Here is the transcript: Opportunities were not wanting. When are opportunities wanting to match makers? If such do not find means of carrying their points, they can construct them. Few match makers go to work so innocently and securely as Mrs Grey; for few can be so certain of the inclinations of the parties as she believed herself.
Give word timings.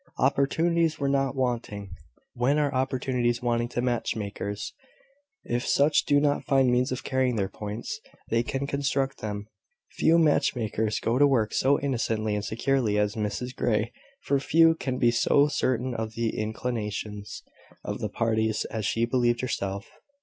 Opportunities 0.17 0.97
were 0.97 1.07
not 1.07 1.35
wanting. 1.35 1.91
When 2.33 2.57
are 2.57 2.73
opportunities 2.73 3.43
wanting 3.43 3.67
to 3.69 3.83
match 3.83 4.15
makers? 4.15 4.73
If 5.43 5.63
such 5.67 6.05
do 6.05 6.19
not 6.19 6.43
find 6.43 6.71
means 6.71 6.91
of 6.91 7.03
carrying 7.03 7.35
their 7.35 7.47
points, 7.47 7.99
they 8.27 8.41
can 8.41 8.65
construct 8.65 9.19
them. 9.21 9.45
Few 9.91 10.17
match 10.17 10.55
makers 10.55 10.99
go 10.99 11.19
to 11.19 11.27
work 11.27 11.53
so 11.53 11.79
innocently 11.79 12.33
and 12.33 12.43
securely 12.43 12.97
as 12.97 13.13
Mrs 13.13 13.55
Grey; 13.55 13.91
for 14.23 14.39
few 14.39 14.73
can 14.73 14.97
be 14.97 15.11
so 15.11 15.47
certain 15.47 15.93
of 15.93 16.15
the 16.15 16.35
inclinations 16.35 17.43
of 17.83 17.99
the 17.99 18.09
parties 18.09 18.65
as 18.71 18.87
she 18.87 19.05
believed 19.05 19.41
herself. 19.41 19.85